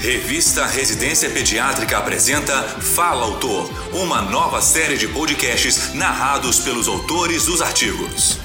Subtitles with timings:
[0.00, 7.62] Revista Residência Pediátrica apresenta Fala Autor, uma nova série de podcasts narrados pelos autores dos
[7.62, 8.38] artigos.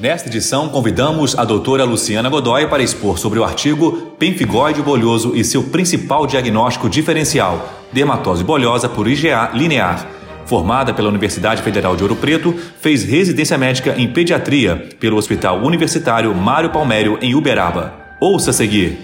[0.00, 5.44] Nesta edição, convidamos a doutora Luciana Godoy para expor sobre o artigo Pemphigoide bolhoso e
[5.44, 10.08] seu principal diagnóstico diferencial, dermatose bolhosa por IgA linear.
[10.46, 16.34] Formada pela Universidade Federal de Ouro Preto, fez residência médica em pediatria pelo Hospital Universitário
[16.34, 18.01] Mário Palmério, em Uberaba.
[18.24, 19.00] Ouça a seguir.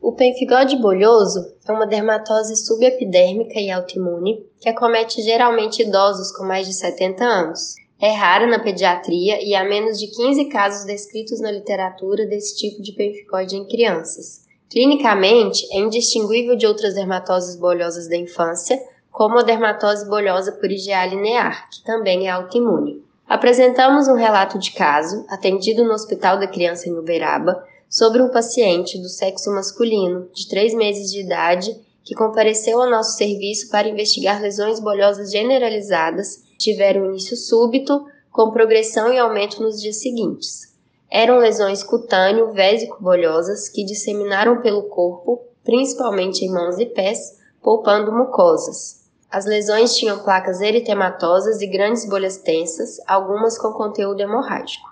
[0.00, 6.66] O pemphigoide bolhoso é uma dermatose subepidérmica e autoimune que acomete geralmente idosos com mais
[6.66, 7.76] de 70 anos.
[8.00, 12.82] É rara na pediatria e há menos de 15 casos descritos na literatura desse tipo
[12.82, 14.40] de pemphigoide em crianças.
[14.68, 18.76] Clinicamente, é indistinguível de outras dermatoses bolhosas da infância,
[19.12, 23.04] como a dermatose bolhosa por IgA linear, que também é autoimune.
[23.28, 28.96] Apresentamos um relato de caso, atendido no Hospital da Criança em Uberaba, sobre um paciente
[28.96, 34.40] do sexo masculino, de 3 meses de idade, que compareceu ao nosso serviço para investigar
[34.40, 40.72] lesões bolhosas generalizadas tiveram início súbito, com progressão e aumento nos dias seguintes.
[41.10, 49.02] Eram lesões cutâneo vésico-bolhosas que disseminaram pelo corpo, principalmente em mãos e pés, poupando mucosas.
[49.30, 54.91] As lesões tinham placas eritematosas e grandes bolhas tensas, algumas com conteúdo hemorrágico.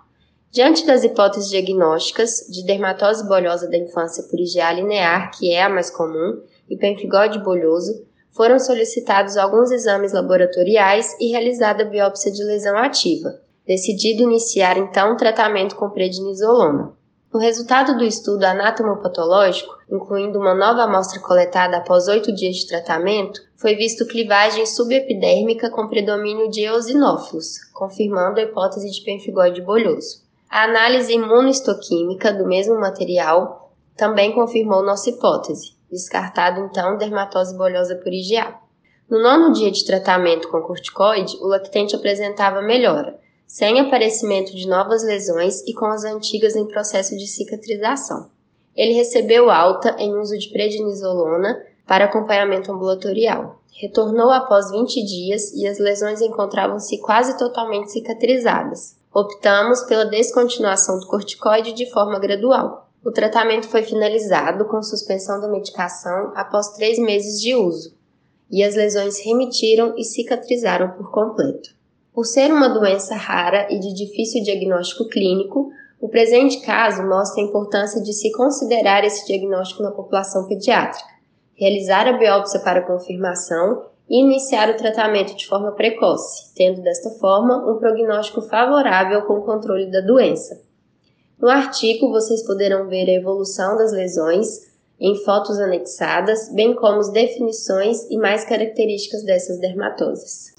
[0.53, 5.69] Diante das hipóteses diagnósticas de dermatose bolhosa da infância por IgA linear, que é a
[5.69, 12.77] mais comum, e pemphigoide bolhoso, foram solicitados alguns exames laboratoriais e realizada biópsia de lesão
[12.77, 13.41] ativa.
[13.65, 16.95] Decidido iniciar então o tratamento com prednisolona.
[17.33, 23.41] O resultado do estudo anatomopatológico, incluindo uma nova amostra coletada após oito dias de tratamento,
[23.55, 30.29] foi visto clivagem subepidérmica com predomínio de eosinófilos, confirmando a hipótese de pemphigoide bolhoso.
[30.51, 38.12] A análise imunohistoquímica do mesmo material também confirmou nossa hipótese, descartado então dermatose bolhosa por
[38.12, 38.59] IgA.
[39.09, 43.17] No nono dia de tratamento com corticoide, o lactente apresentava melhora,
[43.47, 48.29] sem aparecimento de novas lesões e com as antigas em processo de cicatrização.
[48.74, 53.61] Ele recebeu alta em uso de prednisolona para acompanhamento ambulatorial.
[53.73, 58.98] Retornou após 20 dias e as lesões encontravam-se quase totalmente cicatrizadas.
[59.13, 62.89] Optamos pela descontinuação do corticoide de forma gradual.
[63.05, 67.93] O tratamento foi finalizado com suspensão da medicação após três meses de uso,
[68.48, 71.71] e as lesões remitiram e cicatrizaram por completo.
[72.13, 77.47] Por ser uma doença rara e de difícil diagnóstico clínico, o presente caso mostra a
[77.47, 81.11] importância de se considerar esse diagnóstico na população pediátrica,
[81.55, 87.59] realizar a biópsia para confirmação e iniciar o tratamento de forma precoce, tendo desta forma
[87.71, 90.61] um prognóstico favorável com o controle da doença.
[91.41, 94.69] No artigo, vocês poderão ver a evolução das lesões
[95.01, 100.55] em fotos anexadas, bem como as definições e mais características dessas dermatoses.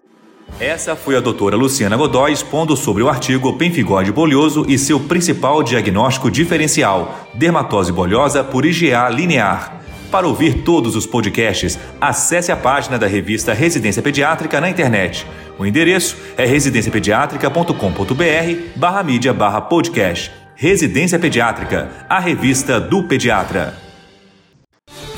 [0.59, 5.61] Essa foi a doutora Luciana Godoy expondo sobre o artigo Pemphigoide bolhoso e seu principal
[5.61, 9.80] diagnóstico diferencial, dermatose bolhosa por IgA linear.
[10.11, 15.25] Para ouvir todos os podcasts, acesse a página da revista Residência Pediátrica na internet.
[15.57, 20.29] O endereço é residenciapediatrica.com.br barra mídia barra podcast.
[20.53, 23.73] Residência Pediátrica, a revista do pediatra.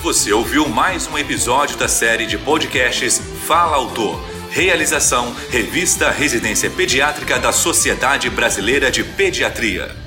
[0.04, 4.24] Você ouviu mais um episódio da série de podcasts Fala Autor.
[4.52, 10.03] Realização: Revista Residência Pediátrica da Sociedade Brasileira de Pediatria.